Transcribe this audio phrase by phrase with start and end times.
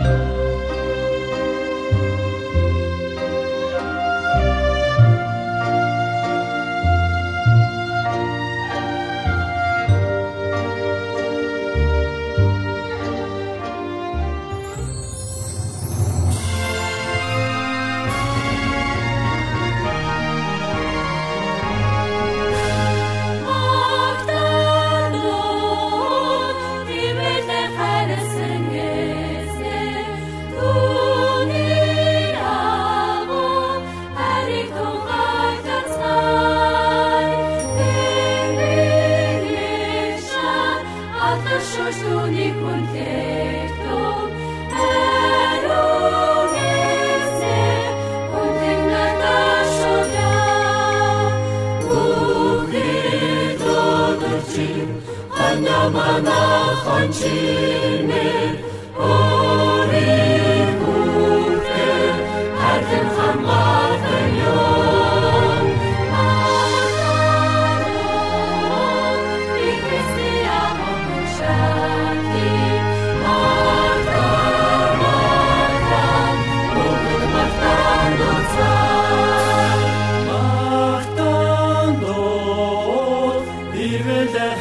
[0.00, 0.43] Música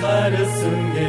[0.03, 1.03] ойртон сууна.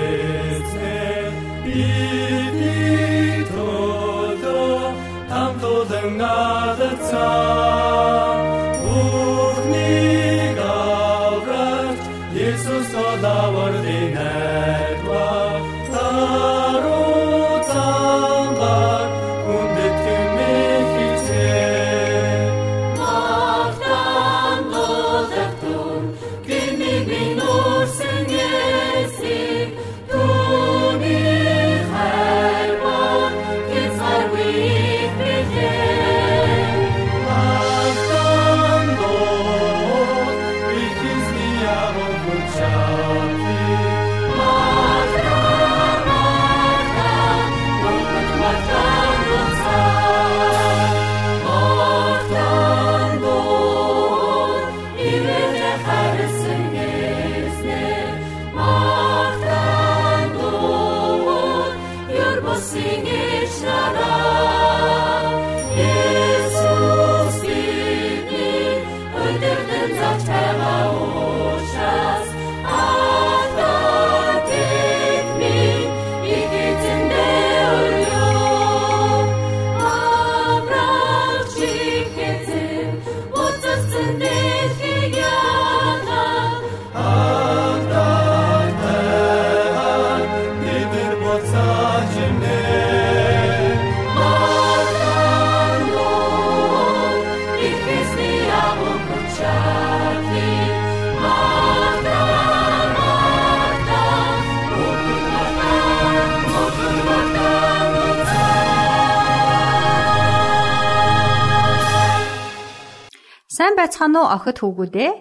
[113.54, 115.12] Сайн байцгаана уу охид хүүгүүдээ?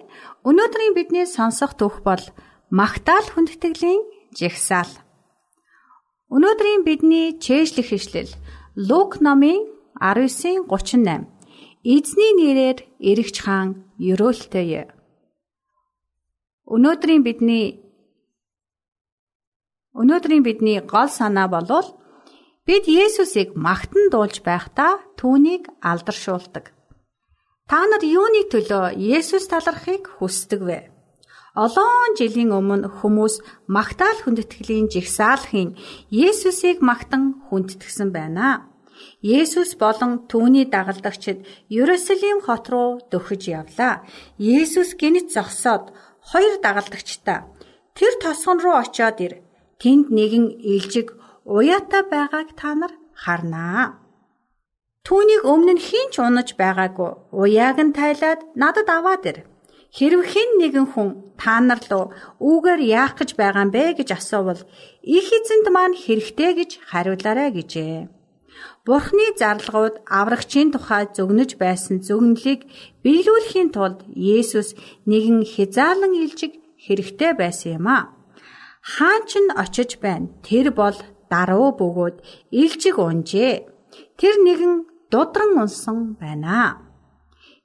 [0.48, 2.24] Өнөөдрийн бидний сонсох түүх бол
[2.66, 4.02] Магтаал хүндэтгэлийн
[4.34, 4.90] жигсаал.
[6.34, 8.32] Өнөөдрийн бидний чэйжлэх ишлэл
[8.74, 9.70] Лук номын
[10.02, 11.30] 19:38.
[11.94, 12.78] Эзний нэрээр
[13.10, 14.82] эргэж хаан ерөөлтөе.
[16.74, 17.86] Өнөөдрийн бидний
[19.94, 21.86] Өнөөдрийн бидний гол санаа болвол
[22.66, 26.73] бид Есүсийг магтан дуулж байхдаа түүнийг алдаршуулдаг.
[27.64, 30.78] Та нар юуны төлөө Есүс талархыг хүсдэг вэ?
[31.56, 33.40] Олон жилийн өмнө хүмүүс
[33.72, 35.72] магтаал хүндэтгэлийн жигсаалхын
[36.12, 38.68] Есүсийг магтан хүндэтгсэн байна.
[39.24, 44.04] Есүс болон түүний дагалдагчид Ерөсөлим хот руу дөхөж явлаа.
[44.36, 45.88] Есүс гинт зогсоод
[46.20, 47.48] хоёр дагалдагчтай
[47.96, 49.40] тэр тосгон руу очиод ир.
[49.80, 51.16] Тэнд нэгэн илжиг
[51.48, 54.03] уяатай байгааг та нар харнаа.
[55.04, 57.12] Түүнийг өмнө нь хийн ч унаж байгаагүй.
[57.28, 59.38] Уяаг нь тайлаад надад аваад ир.
[59.92, 62.08] Хэрв хэн нэгэн хүн та нар руу
[62.40, 64.64] үүгээр яах гэж байгаа юм бэ гэж асуувал
[65.04, 68.08] их эзэнд маань хэрэгтэй гэж хариулаарай гэжээ.
[68.88, 72.64] Бурхны зарлгууд аврагчийн тухай зөвнөж байсан зөвнөлийг
[73.04, 74.72] биелүүлэхийн тулд Есүс
[75.04, 78.08] нэгэн хязаалан илжиг хэрэгтэй байсан юм а.
[78.80, 80.32] Хаан ч нь очиж байна.
[80.40, 80.96] Тэр бол
[81.28, 82.16] даруу бөгөөд
[82.56, 83.68] илжиг унжээ.
[84.16, 86.80] Тэр нэгэн дудран унсан байна.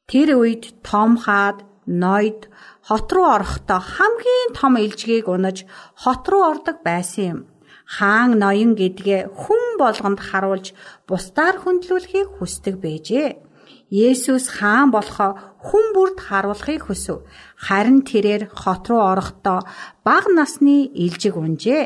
[0.09, 2.49] Тэр үед том хаад ноёд
[2.87, 5.57] хот руу орохдоо хамгийн том илжгийг унаж
[6.01, 7.39] хот руу ордог байсан юм.
[7.95, 10.67] Хаан ноён гэдгээ хүн болгонд харуулж
[11.09, 13.29] бусдаар хүндлүүлэхийг хүсдэг байжээ.
[13.89, 15.31] Есүс хаан болохоо
[15.65, 17.25] хүн бүрд харуулахыг хүсв.
[17.57, 19.65] Харин тэрээр хот руу орохдоо
[20.05, 21.83] бага насны илжиг унжээ.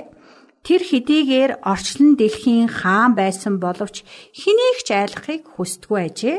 [0.63, 6.37] Тэр хэдийгээр орчлон дэлхийн хаан байсан боловч хэнийг ч айлахыг хүсдэггүй ажээ.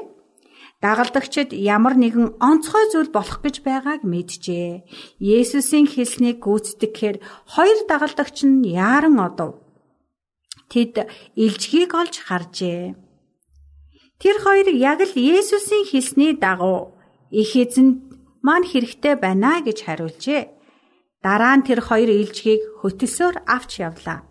[0.81, 4.85] Дагалдагчид ямар нэгэн онцгой зүйл болох гэж байгааг мэджээ.
[5.21, 7.17] Есүсийн хэлснийг гүйцэтгэхээр
[7.53, 9.61] хоёр дагалдагч нь яаран одов.
[10.73, 11.05] Тэд
[11.37, 12.97] илжгийг олж харжээ.
[14.21, 16.97] Тэр хоёр яг л Есүсийн хэлсний дагуу
[17.29, 18.09] их эзэнд
[18.41, 20.54] маань хэрэгтэй байна гэж хариулжээ.
[21.25, 24.29] Дараа нь тэр хоёр илжгийг хөтөлсөөр авч явлаа.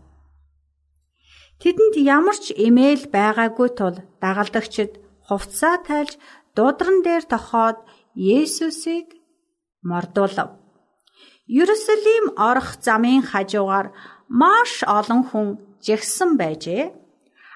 [1.57, 6.21] Тэдэнд ямар ч имэйл байгаагүй тул дагалдагчид хувцаа тайлж
[6.55, 7.81] дуудран дээр тохоод
[8.13, 9.17] Есүсийг
[9.89, 10.49] мордуулав.
[11.49, 13.87] Ерөсөлим орох замын хажуугаар
[14.29, 15.47] маш олон хүн
[15.85, 16.93] жигсэн байжээ.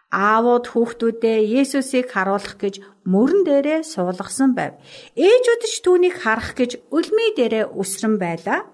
[0.09, 2.75] Аавууд хүүхдүүдээ Есүсийг харуулах гэж
[3.11, 4.73] мөрөн дээрээ суулгасан байв.
[5.13, 8.65] Ээжүүд ч түүнийг харах гэж үлмий дээрээ үсрэн байлаа.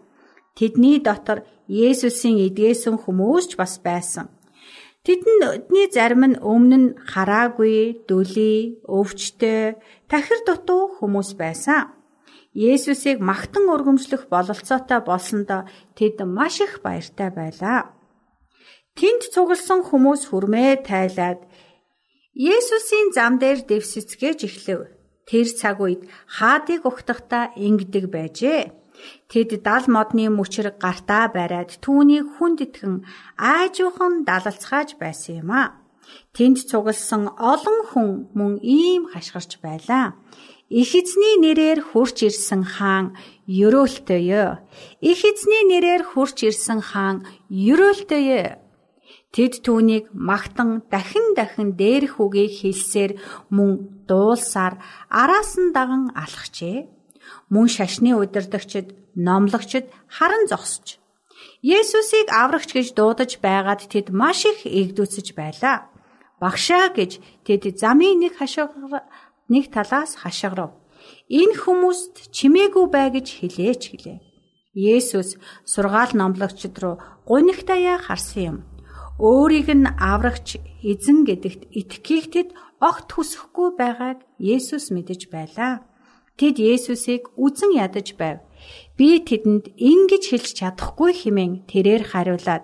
[0.57, 4.29] Тэдний дотор Есүсийн эдгээсэн хүмүүс ч бас байсан.
[5.03, 9.75] Тэдний зарим нь өмнө нь хараагүй, дүлий, өвчтэй,
[10.07, 11.91] тахир дутуу хүмүүс байсан.
[12.53, 15.65] Есүсийг магтан өргөмжлөх бололцоотой болсондоо
[15.97, 17.97] тэд маш их баяртай байлаа.
[18.93, 21.41] Тэнд цугласан хүмүүс хүрмээ тайлаад
[22.37, 24.81] Есүсийн зам дээр дэвсэцгээж эхлэв.
[25.25, 28.82] Тэр цаг үед хаадыг угтахдаа ингэдэг байжээ.
[29.31, 32.95] Тэд дал модны мөчр гартаа бариад түүнийг хүнд итгэн
[33.37, 35.63] аажуухан далалцгааж байсан юм а.
[36.35, 37.23] Тэнд цугласан
[37.53, 40.05] олон хүн мөн ийм хашгирч байлаа.
[40.81, 43.05] Их эзний нэрээр хурч ирсэн хаан
[43.65, 44.45] ерөөлтөё.
[45.11, 47.17] Их эзний нэрээр хурч ирсэн хаан
[47.49, 48.57] ерөөлтөё.
[49.33, 53.11] Тэд түүнийг магтан дахин дахин дээрх үгийг хэлсээр
[53.55, 53.69] мөн
[54.09, 54.77] дуулсаар
[55.09, 56.79] араас нь даган алхажээ
[57.53, 59.85] мөн шашны удирдагчид, номлогчид
[60.15, 60.97] харан зогсож
[61.63, 65.87] Есүсийг аврагч гэж дуудаж байгаад тэд маш их эгдүүцэж байлаа.
[66.43, 68.67] Багшаа гэж тэд замын нэг хашгир
[69.47, 70.75] нэг талаас хашгирав.
[71.31, 74.19] Энэ хүмүүст чимээгүй бай гэж хэлээч гэлээ.
[74.75, 78.57] Есүс сургаал номлогчд руу гунигтаяа харсан юм.
[79.21, 82.49] Өөрийг нь аврагч эзэн гэдэгт итгэхийг тэд
[82.83, 85.85] огт хүсэхгүй байгааг Есүс мэдэж байлаа.
[86.37, 88.41] Тэд Есүсийг үзен ядаж байв.
[88.97, 92.63] Би тэдэнд ингэж хэлж чадахгүй хэмээн тэрээр хариулаад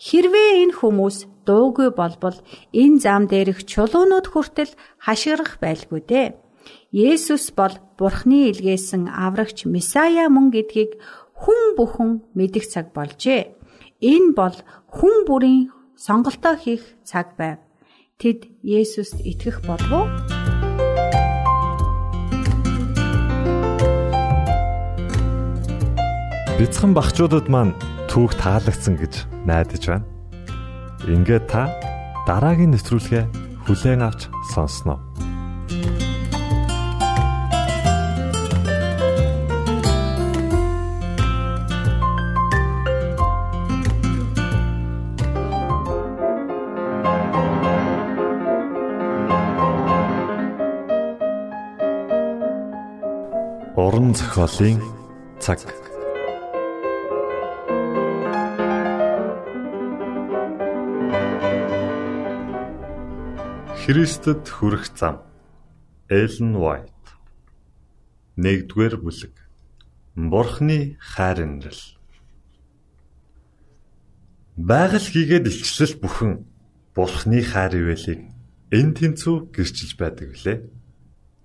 [0.00, 2.38] хэрвээ энэ хүмүүс дуугүй болбол
[2.72, 4.72] энэ зам дээрх чулуунууд хүртэл
[5.04, 6.28] хашгирах байлгүй дээ.
[6.92, 10.96] Есүс бол Бурхны илгээсэн аврагч Месая мөн гэдгийг
[11.36, 13.56] хүн бүхэн мэдэх цаг болжээ.
[14.00, 14.56] Энэ бол
[14.96, 17.60] хүн бүрийн сонголтоо хийх цаг байв.
[18.20, 20.39] Тэд Есүст итгэх болов уу?
[26.60, 27.72] Бяцхан багчуудад маань
[28.12, 30.04] түүх таалагдсан гэж найдаж байна.
[31.08, 31.72] Ингээд та
[32.28, 33.24] дараагийн нэвтрүүлгээ
[33.64, 35.00] хүлээн авч сонсноо.
[53.80, 54.84] Уран зохиолын
[55.40, 55.79] цаг
[63.80, 65.24] Христэд хүрэх зам.
[66.12, 66.92] Эллен White.
[68.36, 69.32] 1-р бүлэг.
[70.12, 71.96] Бурхны хайр инрэл.
[74.60, 76.44] Байгаль хийгээд илчлэл бүхэн
[76.92, 78.28] Бурхны хайр ивэлийг
[78.68, 80.68] энэ тэнцүү гэрчилж байдаг билээ.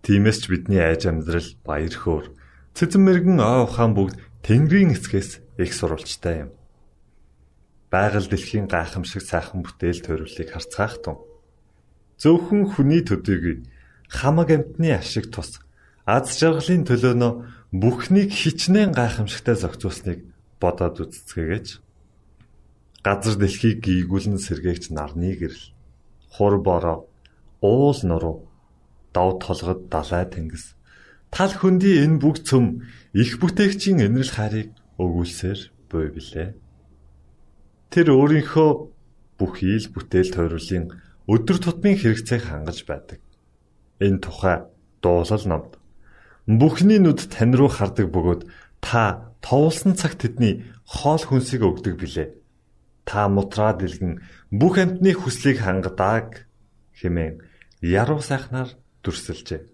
[0.04, 2.36] Тиймээс ч бидний айж амьдрал баяр хөөр
[2.76, 6.52] цэцэн мэрэгэн ой ухаан бүгд Тэнгэрийн эцгээс их сурвалжтай юм.
[7.88, 11.18] Байгаль дэлхийн гайхамшиг сайхан бүтээл төрөлийг харцгаах тун.
[12.22, 13.64] Зөвхөн хүний төдийгүй
[14.10, 15.60] хамаг амтны ашиг тус
[16.06, 17.32] аз жаргалын төлөөнөө
[17.74, 20.20] бүхнийг хичнээн гайхамшигтай зохицуулсныг
[20.62, 21.68] бодоод үзцгээгээч.
[23.06, 25.74] Газар дэлхийг гийгүүлэн сэргээгч нарны гэрэл.
[26.34, 27.10] Хур бороо,
[27.62, 28.48] уул нуруу,
[29.14, 30.78] дав толгод далай тэнгис.
[31.34, 34.70] Тал хөндөй энэ бүх цөм их бүтээгчийн энэрл хайрыг
[35.02, 36.50] өгүүлсээр буй билээ.
[37.92, 38.70] Тэр өөрийнхөө
[39.38, 40.86] бүх ийл бүтээл тойруулын
[41.30, 43.20] өдөр тутмын хэрэгцээг хангаж байдаг.
[44.00, 44.66] Энэ тухай
[45.02, 45.72] дуулал номд
[46.46, 48.46] Бүхний нүд тань руу хардаг бөгөөд
[48.78, 52.38] та товлсон цагт тэдний хоол хүнсийг өгдөг билээ.
[53.02, 54.22] Та мутраад илгэн
[54.54, 56.46] бүх амьтны хүслийг хангадаг
[57.02, 57.42] хэмээн
[57.82, 59.66] яруу сайхнаар дүрсэлжээ.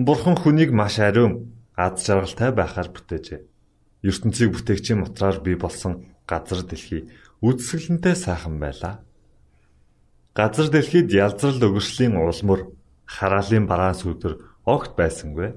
[0.00, 3.44] Бурхан хүнийг маш ариун, аз жаргалтай байхаар бүтээжээ.
[4.08, 7.12] ертөнцийг бүтээгчийн мутраар бий болсон газар дэлхий
[7.44, 9.04] үдсгэлэнтэй сайхан байлаа.
[10.36, 12.60] Газар дэлхийд ялзрал өгөршлийн улмөр,
[13.08, 14.36] хараалын бараан сүдэр
[14.68, 15.56] огт байсангүй.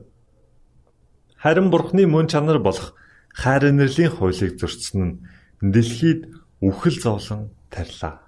[1.36, 2.96] Харин Бурхны мөн чанар болох
[3.36, 5.20] хайр инэрлийн хуулийг зөрчсөн нь
[5.60, 6.32] дэлхийд
[6.64, 8.24] үхэл зовлон тарилаа.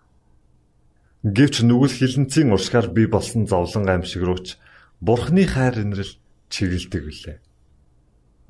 [1.23, 4.59] Гэвч нүгэл хилэнцийн уршгаар бий болсон зовлон аимшиг рууч
[4.99, 6.19] Бурхны хайр инэрл
[6.51, 7.39] чиглэлдэг билээ.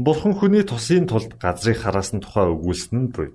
[0.01, 3.29] Бурхан хүний тусын тулд газрыг хараасан тухай өгүүлсэн нь буй.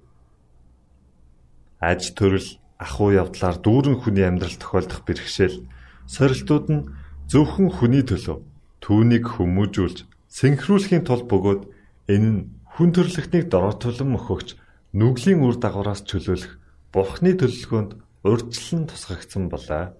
[1.78, 5.64] Аж төрөл ахуй явдлаар дүүрэн хүний амьдрал тохиолдох бэрхшээл
[6.06, 6.87] сорилтууд нь
[7.30, 8.38] зөвхөн хүний төлөө
[8.87, 11.62] Түүнийг хүмүүжүүлж синхруулахын тулд бөгөөд
[12.06, 12.40] энэ нь
[12.71, 14.54] хүн төрлөختнийг дороотолон мөхөгч
[14.95, 16.54] нүглийн үр дагавраас чөлөөлөх
[16.95, 17.92] Бурхны төлөвлөгөөнд
[18.23, 19.99] урьдчилан тусгагдсан болоо.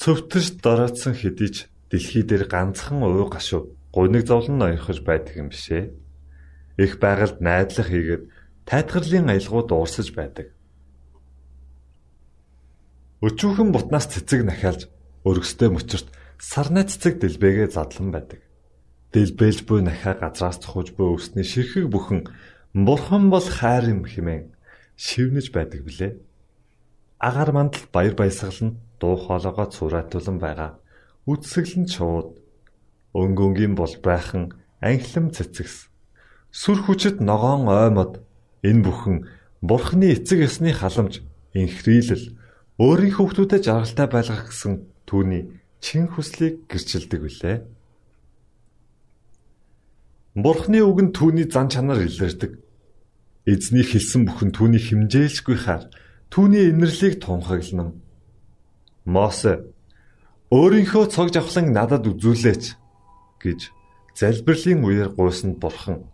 [0.00, 1.56] Цөвтөрч дороотсон хэдий ч
[1.92, 5.92] дэлхий дээр ганцхан уу гашуу гуниг зовлон ноёрхож байдаг юм бишээ.
[6.80, 8.31] Их байгальд найдлах хийгээд
[8.68, 10.52] тайтгарлын аялгууд уурсаж байдаг.
[13.22, 14.90] Өчүүхэн бутнаас цэцэг нахиалж
[15.22, 16.08] өргөстэй мөчөрт
[16.42, 18.42] Сарны цэцэг дэлбэгээ задлан байдаг.
[19.14, 22.26] Дэлбэлж буй нахаа газраас цохож буй өсний ширхэг бүхэн
[22.74, 24.50] бурхан бол хайр юм хэмээн
[24.98, 26.18] шивнэж байдаг билээ.
[27.22, 30.70] Агаар мандал баяр баясгал нь дуу хоолойгоо цураатуулан байгаа.
[31.30, 32.42] Үтсгэлэн шууд
[33.14, 35.86] өнгөнгийн бол байхан анхлам цэцэгс.
[36.50, 38.26] Сүр хүчит ногоон оймод
[38.62, 39.16] энэ бүхэн
[39.62, 41.22] бурхны эцэг ёсны халамж
[41.54, 42.34] инхрийлэл
[42.78, 44.72] өөрийн хүүхдүүдэд жаргалтай байлгах гэсэн
[45.06, 45.42] түүний
[45.82, 47.58] чин хүслийг гэрчилдэг билээ.
[50.34, 52.56] Бурхны үг нь түүний зан чанар илэрдэг.
[53.44, 55.90] Эзний хэлсэн бүхэн түүний химжээлшгүй хаар
[56.30, 57.92] түүний инэрлийг тунхаглана.
[59.04, 59.66] Мосе
[60.54, 62.64] өөрийнхөө цог жавхлан надад үзүүлээч
[63.42, 63.60] гэж
[64.14, 66.06] залбирлын үеэр гуйсанд бурхан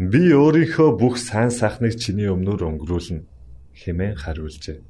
[0.00, 3.20] би өөрийнхөө бүх сайн сайхныг чиний өмнөр өнгөрүүлнэ
[3.84, 4.80] хэмээн хариулжээ.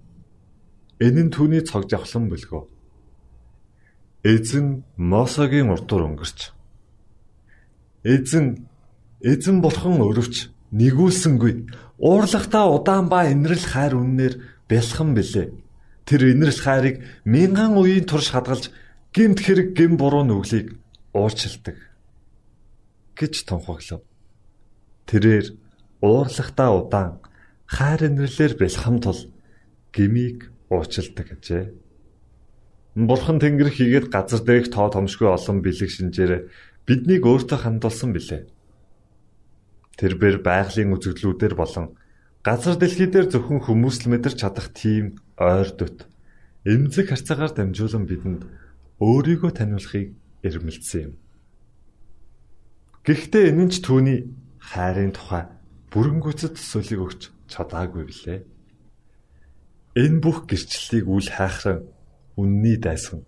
[1.02, 2.62] Энэ нь түүний цог жавхлан бөлгөө.
[4.22, 6.54] Эзэн Мосогийн урдуур өнгөрч.
[8.06, 8.70] Эзэн
[9.18, 11.66] эзэн бурхан өрөвч нэгүүлсэнгүй.
[11.98, 14.34] Уурлахтаа удаан ба инрэл хайр үннээр
[14.70, 15.50] бэлхэн билээ.
[16.06, 18.70] Тэр инрэл хайрыг мянган үеийн турш хадгалж
[19.10, 20.78] гимт хэрэг гим буруу нүглийг
[21.10, 21.76] уурчилдаг
[23.18, 24.06] гэж тунхаглав.
[25.10, 25.46] Тэрээр
[26.06, 27.18] уурлахтаа удаан
[27.66, 29.20] хайр инрэлээр бэлхэм тул
[29.90, 31.64] гмийг уучилдаг гэжээ.
[32.94, 36.46] Бурхан Тэнгэр хийгээд газар дээрх тоо томшгүй олон бэлэг шинжээр
[36.86, 38.46] биднийг өөртөө хандуулсан билээ.
[39.98, 41.98] Тэрбэр байгалийн үзэгдлүүдээр болон
[42.46, 46.06] газар дэлхий дээр зөвхөн хүмүүс л мэдэрч чадах тийм ойр дут
[46.62, 48.42] эмзэг харцаагаар дамжуулан бидэнд
[49.02, 50.14] өөрийгөө таниулахыг
[50.46, 51.14] эрмэлзсэн юм.
[53.04, 54.18] Гэхдээ энэ нь ч түүний
[54.60, 55.48] хайрын тухай
[55.90, 58.40] бүрэн гүйцэд төсөөлийг өгч чадаагүй билээ.
[59.98, 61.88] Энэ бүх гэрчлэлийг үл хайхран
[62.38, 63.26] үнний дайсан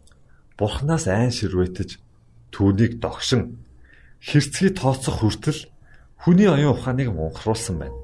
[0.63, 1.99] бурхнаас айн ширвэтэж
[2.55, 3.59] түүнийг догшин
[4.23, 5.67] хэрцгий тооцох хүртэл
[6.23, 7.99] хүний оюун ухааныг мунхруулсан байна.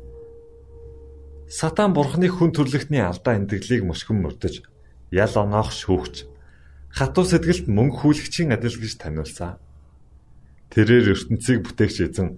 [1.46, 4.54] Сатан бурхны хүн төрлөختний алдаа эндрэглийг мөшгөн мөрдөж
[5.14, 6.26] ял оноох шүүгч
[6.90, 9.56] хатуу сэтгэлд мөнгө хүлэгчийн адил гэж таниулсан.
[10.74, 12.28] Тэрээр ертөнцийг бүтээгч эзэн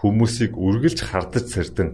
[0.00, 1.90] хүмүүсийг үргэлж хардаж сэрдэн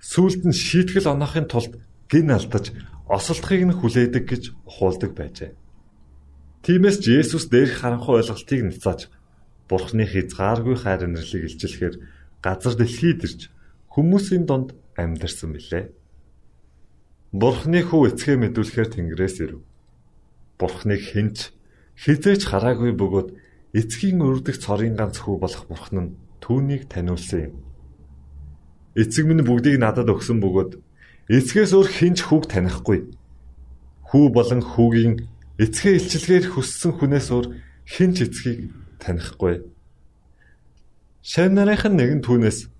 [0.00, 1.72] сүулт нь шийтгэл оноохын тулд
[2.10, 2.72] гин алдаж
[3.08, 5.52] осолдохыг нь хүлээдэг гэж ухуулдаг байжээ.
[6.64, 9.00] Тиймээс Есүс дээрх харанхуй ойлголтыг нцааж
[9.68, 11.94] Бурхны хязгааргүй хайр инэрлийг илчлэхээр
[12.42, 13.40] газар дэлхийд ирж
[13.94, 15.90] хүмүүсийн донд амьдарсан билээ.
[17.34, 19.62] Бурхны хүү эцгээ мэдүүлэхээр Тэнгэрээс ирэв.
[20.58, 21.50] Бурхныг хинч
[21.98, 23.28] хизээч хараагүй бөгөөд
[23.74, 26.10] эцгийн өрдөх цорын ганц хүү болох Бурхан нь
[26.42, 27.54] түүнийг таниулсан юм.
[28.96, 30.72] Эцэг минь бүгдийг надад өгсөн бөгөөд
[31.28, 32.98] эцгээс өөр хинч хүүг танихгүй.
[34.08, 35.14] Хүү болон хүүгийн
[35.60, 37.46] эцгээ илчилгээр хүссэн хүнээс өөр
[37.84, 39.66] хинч эцгийг танихгүй.
[41.20, 42.70] Шав нарын нэгэн түүнээс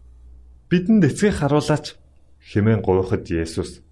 [0.70, 1.98] бидэнд эцгийг харуулаач
[2.46, 3.86] хэмээн гуйхад Есүс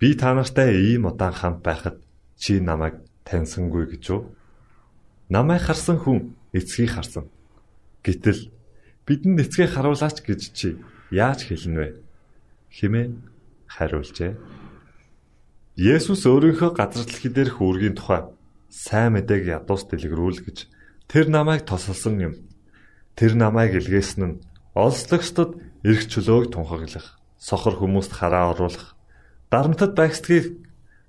[0.00, 2.00] Би та нартай ийм удаан хамт байхад
[2.40, 4.20] чи намайг таньсангүй гэж үү?
[5.28, 7.28] Намайг харсан хүн эцгийг харсан.
[8.00, 8.48] Гэтэл
[9.06, 10.68] бидэнд эцгийг харуулаач гэж чи
[11.10, 11.88] яаж хэлнэ вэ?
[12.70, 13.12] хэмээн
[13.66, 14.34] хариулжээ.
[15.76, 18.30] Есүс өөрийнхөө газар дэлхий дээрх үүргийн тухай
[18.70, 20.58] сайн мэдээг ядуус дэлгэрүүлгэж
[21.10, 22.34] тэр намайг тосолсон юм.
[23.18, 24.40] Тэр намайг илгээсэн нь
[24.74, 28.94] олслогчдод эрх чөлөөг тунхаглах, сохор хүмүүст хараа оруулах,
[29.50, 30.62] дарамтад байгсдгийг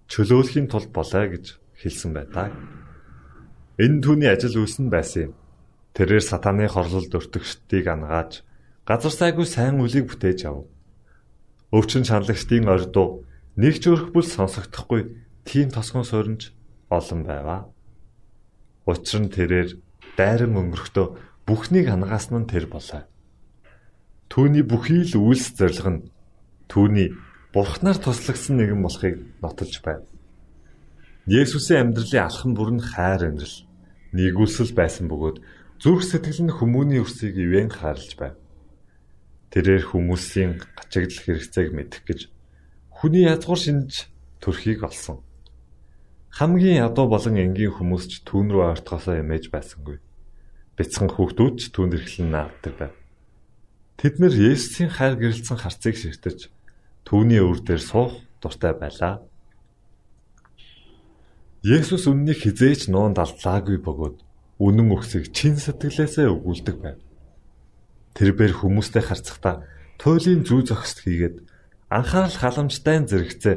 [0.10, 2.55] чөлөөлөхийн тулд болоо гэж хэлсэн байдаг.
[3.77, 5.33] Энэ түүний ажил үйлс нь байсан юм.
[5.91, 8.48] Тэрээр сатаны хорлолд өртөгчдийг ангааж
[8.88, 10.65] газар сайгүй сайн үлийг бүтээж ав.
[11.71, 13.27] Өвчин шаналгчдын ордуу
[13.60, 15.01] нэг ч өрх бүл сонсогдохгүй
[15.43, 16.55] тийм тосгон сууринч
[16.88, 17.62] олон байваа.
[18.88, 19.69] Учир нь тэрээр
[20.15, 21.07] дайран өнгөрөхдөө
[21.48, 23.03] бүхнийг ангасан нь тэр болоо.
[24.31, 26.07] Түүний бүхий л үйлс зориг нь
[26.71, 27.12] түүний
[27.51, 30.07] Бурхнаар туслагдсан нэгэн болохыг нотолж байна.
[31.27, 33.57] Есүсийн амьдралын алхам бүр нь хайр амьдрал,
[34.15, 35.43] нэгүсэл байсан бөгөөд
[35.81, 38.38] зүрх сэтгэл нь хүмүүний өрсийг ивэн хаарлж байна.
[39.50, 42.19] Тэрээр хүмүүсийн гачигдал хэрэгцээг мэдэх гэж
[42.93, 44.07] хүний язгуур шинж
[44.39, 45.25] төрхийг олсон.
[46.31, 50.00] Хамгийн ядуу болон энгийн хүмүүс ч түүн рүү ортгосоо эмээж байсангүй.
[50.79, 52.96] Бяцхан хүүхдүүд ч түүнд эрхлэн нааддаг байв.
[54.00, 56.48] Тэд нэр Есүсийн хайр гэрэлцэн харцыг ширтэж
[57.11, 59.25] Түүний өвөр дээр суух дуртай байлаа.
[61.65, 64.17] Есүс үннийг хизээч нуунд алдлаагүй бөгөөд
[64.61, 67.00] үнэн өгсөг чин сэтгэлээсээ өгүүлдэг байв.
[68.13, 69.65] Тэрээр хүмүүстэй харцахдаа
[69.97, 71.35] туйлын зүү зохист хийгээд
[71.89, 73.55] анхаарал халамжтай зэрэгцээ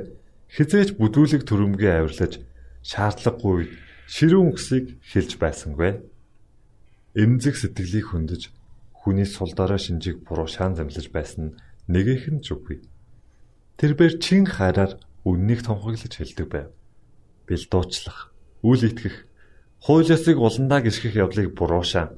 [0.48, 2.40] хизээч бүдүүлэг төрөмгөө авирлаж
[2.80, 3.68] шаардлагагүй
[4.08, 6.00] ширүүн үгсийг хэлж байсангүй.
[7.14, 8.42] Эмзэг сэтгэлийг хөндөж
[9.04, 12.80] хүний сул дорой шинжийг буруу шаан замлаж байсан нэгэх нь зүггүй.
[13.76, 14.96] Тэрээр чин хараар
[15.28, 16.68] үннийг тунхаглаж хэлдэг байв.
[17.44, 18.32] Бил дуучлах,
[18.64, 19.28] үл итгэх,
[19.84, 22.16] хууль ёсыг уландаа гიშгэх явдлыг буруушаан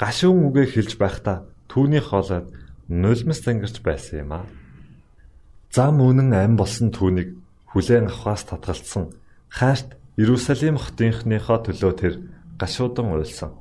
[0.00, 2.48] гашуун үгээ хэлж байхдаа түүний хоолойд
[2.88, 4.48] нулимс зангирч байсан юм а.
[5.68, 7.36] Зам үнэн ам болсон түүнийг
[7.68, 9.12] хүлээн авахаас татгалцсан
[9.52, 12.14] хайрт Иерусалим хотынхныхоо төлөө тэр
[12.60, 13.56] гашуудан уйлсан.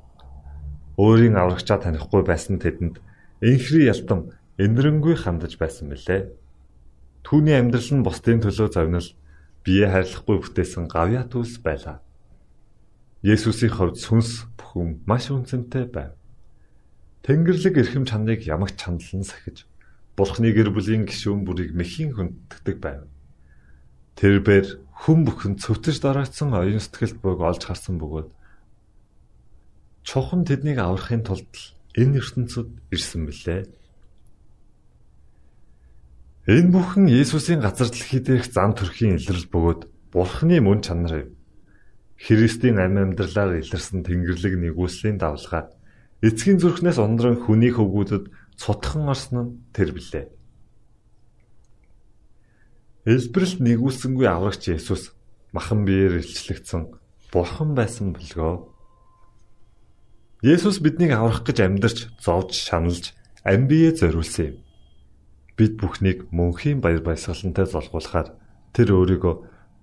[1.00, 3.00] Өөрийн аврагчаа танихгүй байсан тэдэнд
[3.40, 6.28] инхри ялтан энэрэнгүй хандаж байсан билээ.
[7.24, 9.08] Түүний амьдрал нь бусдын төлөө завнал
[9.64, 12.04] бие харьлахгүй бүтээсэн гавьяа төлс байлаа.
[13.22, 16.18] Есүсийн хувьд сүнс бүхэн маш үнцэнтэй байв.
[17.22, 19.70] Тэнгэрлэг эрхэм чанарыг ямагт чандлан сахиж
[20.18, 23.06] Бурхны гэр бүлийн гишүүн бүрийг мэхийн хүнддэг байв.
[24.18, 28.30] Тэрбэр хүн бүхэн цөвтөж дараацсан оюун сэтгэлд буйг олж харсан бөгөөд
[30.02, 31.54] чухам тэднийг аврахын тулд
[31.94, 33.70] энэ ертөнцид ирсэн билээ.
[36.50, 41.30] Энэ бүхэн Есүсийн газар дэлхий дээрх зам төрхийн илрэл бөгөөд Бурхны мөн чанар юм.
[42.22, 45.74] Христийн амь амьдралаар илэрсэн Тэнгэрлэг нэгүслийн давлгаа
[46.22, 48.30] эцгийн зүрхнээс ундран хүний хөвгүүдэд
[48.62, 50.30] цутхан орсон нь тэр билээ.
[53.10, 55.18] Элбэрэлт нэгүсэнгүй аврагч Есүс
[55.50, 56.94] махан биеэр илчлэгдсэн
[57.34, 58.70] Бурхан байсан бөлгөө.
[60.46, 64.56] Есүс биднийг аврах гэж амьдарч, зовж, шаналж, амь биеэ зориулсан юм.
[65.58, 68.38] Бид бүхнийг мөнхийн баяр баясгалантай золгуулахаар
[68.78, 69.36] тэр өөрийгөө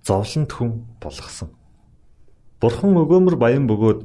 [0.07, 1.58] зовлонт хүн болгосон.
[2.59, 4.01] Бурхан өгөөмөр баян бөгөөд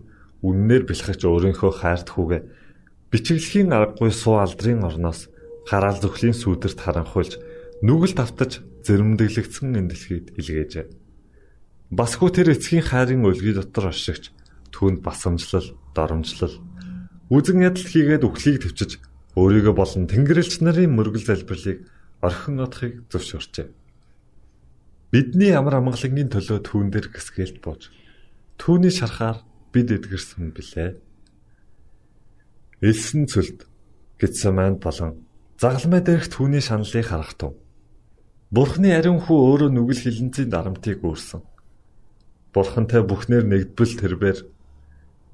[0.46, 2.42] үннээр бэлхэж өөрийнхөө хайрт хүүгээ
[3.10, 5.26] бичиглэхийн аргагүй суу алдрын орноос
[5.66, 7.38] хараал зүхлийн сүудэрт харанхуйлж
[7.82, 10.86] нүгэлт автаж зэрэмдэглэгдсэн энэ дэлхийд илгээжээ.
[11.90, 14.30] Басгүй тэр эцгийн хайрын өлгий дотор оршигч
[14.70, 16.58] түүнд басамжлал, доромжлол,
[17.30, 19.02] үзэн ядал хийгээд үхлийг төвчж
[19.34, 21.86] өөрийгөө болон Тэнгэрлэгч нарын мөргөл залбирлыг
[22.22, 23.66] орхин одохыг зөвшөөрчээ.
[25.10, 27.94] Бидний амар амгалагын төлөө түүн дээр гисгэлт бууж
[28.58, 30.98] түүний шарахаар бид эдгэрсэн билээ.
[32.80, 33.66] Элсэн цөлд
[34.20, 35.24] Гитсаманд болон
[35.60, 37.54] загалмай дээрх түүний шаналлыг харах тун.
[38.54, 41.42] Бурхны ариун хүү өөрөө нүгэл хилэнцийн дарамтыг үүрсэн.
[42.54, 44.38] Бурхантай бүхнээр нэгдбэл тэрбэр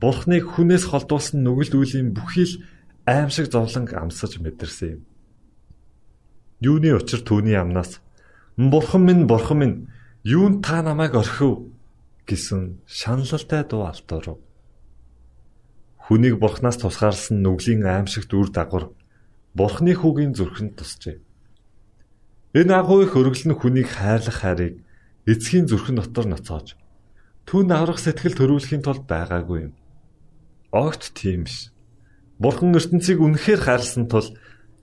[0.00, 2.64] Бурхныг хүнээс холдуулсан нүгэл үлийн бүхий л
[3.04, 5.00] аимшиг зовлон амсаж мэдэрсэн юм.
[6.64, 8.00] Юуны учир түүний амнаас
[8.56, 9.76] Бурхан минь, Бурхан минь,
[10.24, 11.68] юунд та намайг орхив
[12.30, 14.38] гэсэн шаналлалтай дуу алтуурав.
[16.06, 18.94] Хүнийг Бурханаас тусгаарлсан нүглийн аимшигт үр дагавар
[19.58, 21.18] Бурхны хүүгийн зүрхэнд тусжээ.
[22.54, 24.74] Энэ агуу их өргөл нь хүнийг хайрлах хайрыг
[25.26, 26.78] эцгийн зүрхэн дотор ноцоож
[27.46, 29.74] түн аврах сэтгэл төрүүлэхийн тулд байгаагүй юм.
[30.70, 31.74] Огт тийм биш.
[32.38, 34.34] Бурхан ертөнцийг үнэхээр хайрлсан тул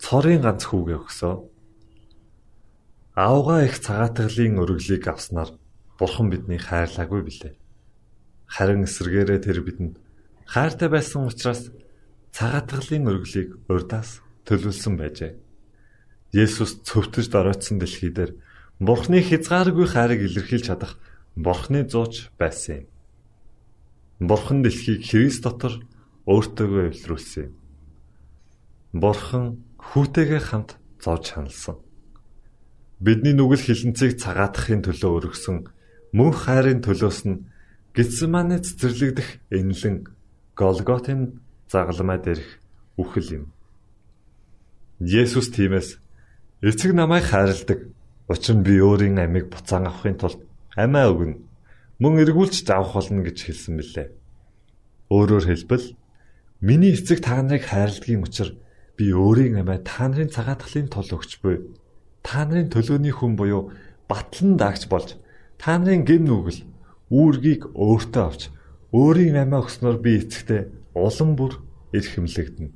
[0.03, 1.35] цорын ганц хүүгээ өгсөө.
[3.15, 5.55] Аавгаа их цагаатгалын өргөлийг авснаар
[5.97, 7.53] Бурхан биднийг хайрлаагүй билээ.
[8.45, 9.95] Харин эсрэгээрээ тэр бидэнд
[10.45, 11.73] хайртай байсан учраас
[12.31, 15.33] цагаатгалын өргөлийг урдаас төлөвлөсөн байжээ.
[16.31, 18.37] Есүс цөвтөж доройтсон дэлхий дээр
[18.79, 21.01] Бурхны хязгааргүй хайрыг илэрхийлж чадах
[21.35, 22.87] Бурхны зууч байсан юм.
[24.29, 25.81] Бурхан дэлхийг Христ дотор
[26.29, 27.53] өөртөөгөө эвлэрүүлсэн юм.
[28.93, 29.45] Бурхан
[29.81, 31.77] хүүтэйгээ хамт зовж ханалсан.
[32.99, 35.57] Бидний нүгэл хилэнцгийг цагаатахын төлөө өргөсөн
[36.17, 37.45] мөн хайрын төлөөс нь
[37.93, 39.95] Гитсманы цэцэрлэгдэх энлэн
[40.57, 41.21] Голготын
[41.69, 42.49] загалмай дээрх
[42.97, 43.45] үхэл юм.
[45.01, 46.01] Есүс тиймээс
[46.61, 47.93] эцэг намайг хайрладаг.
[48.29, 50.41] Учир нь би өөрийн амийг буцаан авахын тулд
[50.73, 51.41] амиа өгнө.
[52.01, 54.09] Мөн эргүүлж авах болно гэж хэлсэн мөлий.
[55.13, 55.93] Өөрөөр хэлбэл
[56.61, 58.57] миний эцэг та нарыг хайрладгийн учир
[58.97, 61.61] би өөрийн амиа та нарын цагаатгалын тул өгч буй.
[62.25, 63.69] Та нарын төлөөний хүн буюу
[64.09, 65.17] батлан даагч болж
[65.67, 66.63] та нарын гин нүгэл
[67.11, 68.41] үүргийг өөртөө авч
[68.95, 71.59] өөрийн амиа өгснөөр би эцэгтэй улам бүр
[71.91, 72.71] эрхэмлэгдэнэ.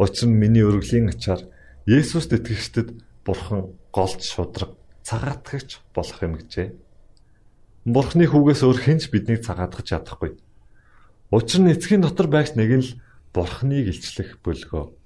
[0.00, 1.44] Учир нь миний өргөлийн ачаар
[1.84, 2.96] Есүст итгэгчдэд
[3.28, 4.72] Бурхан голд шудраг
[5.04, 6.72] цагаатгагч болох юм гэжээ.
[7.84, 10.32] Бурхны хүүгээс өөр хинч биднийг цагаатгах чадахгүй.
[11.28, 12.96] Учир нь эцгийн дотор байгч нэг нь л
[13.36, 14.96] Бурхныг илчлэх бөлгөө.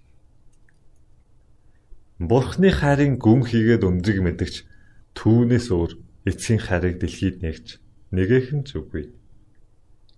[2.23, 4.55] Бурхны хайрын гүн хийгээд өндрийг мэдгч
[5.19, 7.67] түүнээс өөр эцгийн хайрыг дэлхийд нэгж
[8.13, 9.13] нэгэхэн ч үгүй.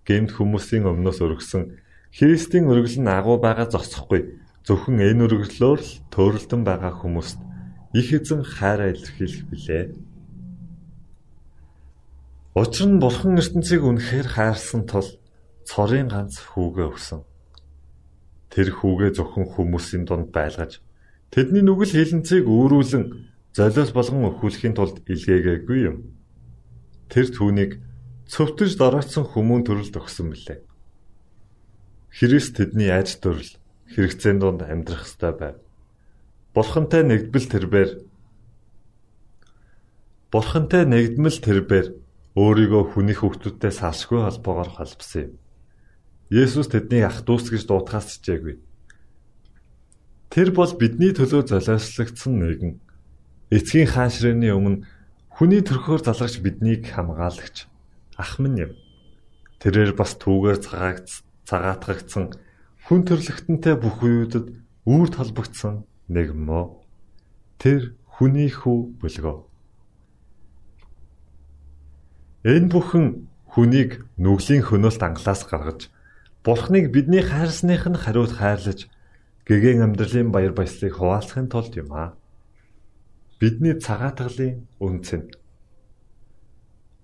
[0.07, 1.79] Гэмт хүмүүсийн өмнөөс өргөсөн
[2.13, 7.35] Христийн өргөл нь агуу байгаа зогсохгүй Зөвхөн энэ өргөлөөр л төөрөлдөн байгаа хүмүүст
[7.99, 9.85] их эзэн хайраа илэрхийлэх билээ.
[12.55, 15.09] Учир нь Бурхан ертөнцийг үнэхээр хайрсан тул
[15.67, 17.27] цорын ганц хүүгээ өгсөн.
[18.55, 20.79] Тэр хүүгээ зөвхөн хүмүүсийн дунд байлгаж
[21.27, 25.97] тэдний нүгэл хилэнцгийг өөрүүлэн золиос болгон өхүүлэхийн тулд илгээгээгүй юм.
[27.09, 27.77] Тэр түүнийг
[28.25, 30.59] цөвтөж доройтсон хүмүүн төрөлд өгсөн билээ.
[32.09, 33.53] Христ тэдний айж төрөл
[33.93, 35.55] хэрэгцээнд донд амьдрах ёстой байв.
[36.53, 37.91] Бурхантай нэгдмэл тэрбээр
[40.33, 41.87] Бурхантай нэгдмэл тэрбээр
[42.33, 45.33] өөрийгөө хүний хөвгтүүдтэй салшгүй холбоогоор холбосон юм.
[46.33, 48.57] Есүс тэдний ах дүүс гэж дуудахаас чижээгүй.
[50.33, 52.73] Тэр бол бидний төлөө золиослогдсон нэгэн.
[53.53, 54.83] Эцгийн хаан ширээний өмнө
[55.29, 57.69] хүний төрхөөр залгаж биднийг хамгаалагч
[58.17, 58.71] ах минь юм.
[59.61, 60.57] Тэрээр бас түүгээр
[61.45, 62.33] цагаатгагдсан
[62.83, 64.47] Хүн төрлөختөнтэй бүх үеүүдэд
[64.83, 66.83] үүр талбагдсан нэг мөө.
[67.55, 69.37] Тэр хүний хүү бөлгөө.
[72.43, 73.07] Энэ бүхэн
[73.55, 75.87] хүнийг нүглийн хөнөөлт англаас гаргаж
[76.43, 78.91] Бурхныг бидний хайрсных нь хариуд хайрлаж
[79.47, 82.19] гэгэн амьдралын баяр баясгалыг хуваалцахын тулд юм аа.
[83.43, 85.27] Бидний цагаатгалын үнцэн.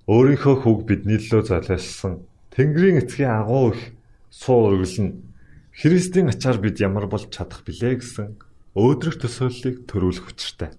[0.07, 2.23] Өөрийнхөө хүүг бидний лөө золиослсон
[2.55, 3.91] Тэнгэрийн эцгийн агуу их
[4.31, 5.19] суу нь
[5.75, 8.39] Христийн ачаар бид ямар болж чадах билээ гэсэн
[8.71, 10.71] өөдрөг төсөөллийг төрүүлэх учиртай.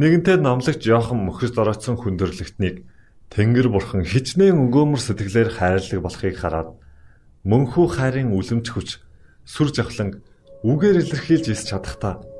[0.00, 2.88] Нэгэнтээ номлогч Йохан мөхөс доройтсон хүндрэлтнийг
[3.28, 6.80] Тэнгэр бурхан хичнээн өнгөөмөр сэтгэлээр хайрлаг болохыг хараад
[7.44, 9.04] мөнхүү хайрын үлэмж хүч
[9.44, 10.24] сүр жавхлан
[10.64, 12.31] үгээр илэрхийлж ис чадахта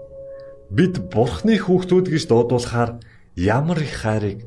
[0.72, 3.04] бид бурхны хүүхдүүд гэж дуудуулахаар
[3.36, 4.40] ямар их хайрыг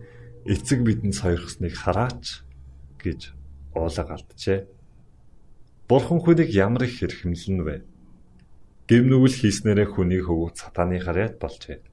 [0.50, 2.42] эцэг бидэнд сойрхсныг хараач
[2.98, 3.30] гэж
[3.78, 4.66] уулаг алджээ.
[5.86, 7.76] Бурхан хүнийг ямар их хэрхэмлэн вэ?
[8.90, 11.86] Гэвнүгэл хийснээрээ хүнийг хөвгөх сатаны харьяат болжээ.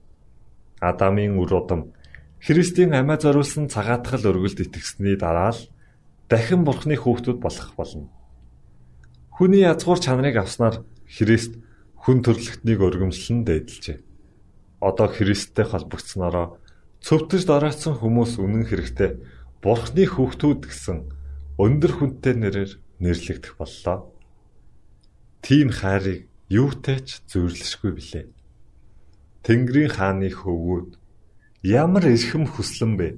[0.80, 1.92] Адамын үр удам
[2.40, 5.60] Христийн амиа зориулсан цагаатгал өргөлд итгэсний дараа л
[6.32, 8.08] дахин Бурханы хүүхдүүд болох болно.
[9.28, 11.60] Хүний язгуур чанарыг авснаар Христ
[12.00, 14.11] хүн төрлөختнийг өргөмжлөн дээдэлжээ.
[14.82, 16.58] Одоо Христтэй холбогдсноороо
[17.06, 19.10] цөвтөж доройтсон хүмүүс үнэн хэрэгтээ
[19.62, 20.98] Бурханы хүүхдүүд гэсэн
[21.54, 24.10] өндөр хүнтэй нэрээр нэрлэгдэх боллоо.
[25.38, 28.26] Тийм хайрыг юутай ч зүйрлэшгүй билээ.
[29.46, 30.98] Тэнгэрийн хааны хөвгүүд
[31.62, 33.08] ямар эрхэм хүслэн бэ?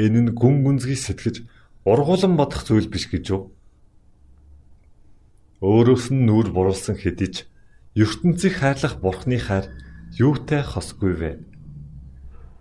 [0.00, 1.44] Энэ нь гүн гүнзгий сэтгэж
[1.84, 3.52] ургуулan бодох зүйл биш гэж юу?
[5.60, 7.44] Өөрөөс нь нүур буруулсан хэдиж
[7.92, 9.68] ертөнцийг хайрлах Бурхны хайр
[10.18, 11.32] юутай хосгүй вэ?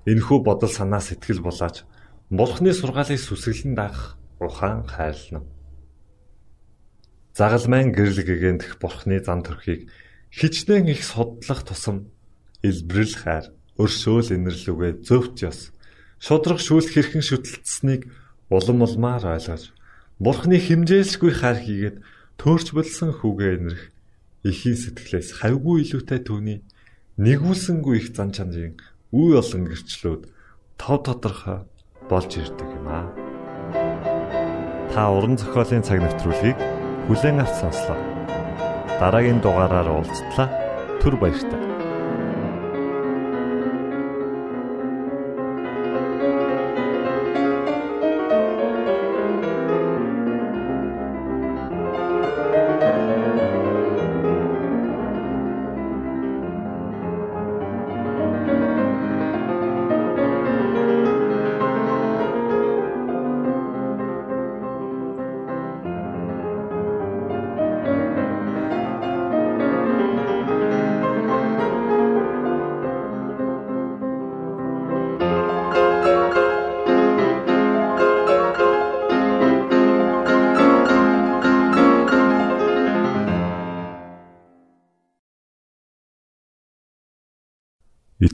[0.05, 1.85] Энэхүү бодол санаа сэтгэл булаач
[2.29, 5.41] Бурхны сургаалыг сүсгэлэн дагах ухаан хайрлна.
[7.33, 9.89] Загалмайн гэрэл гэгэндэх Бурхны зан төрхийг
[10.29, 12.13] хичнээн их судлах тусам
[12.61, 13.45] илбэрэл хайр,
[13.81, 15.73] өршөөл инэрлүгэ зөвхт ёс,
[16.21, 18.11] шудрах шүүлт хэрхэн шүтэлцсэнийг
[18.51, 19.73] улам улмаар ойлгож
[20.19, 21.97] Бурхны химжээлшгүй хайр хийгээд
[22.35, 23.83] төөрч болсон хүүгээ инэрх
[24.43, 26.59] эхийн сэтгэлээс хавгүй илүүтэй түүний
[27.19, 28.79] нэгүүлсэнгүй их зан чанарын
[29.11, 30.21] үе олон гэрчлүүд
[30.79, 31.67] тав тодорхой
[32.07, 33.11] болж ирдэг юм аа.
[34.95, 36.55] Та уран зохиолын цаг навтруулыг
[37.11, 37.99] бүлээн авч сонслоо.
[39.03, 40.47] Дараагийн дугаараар уулзтлаа.
[41.03, 41.58] Түр баярлалаа.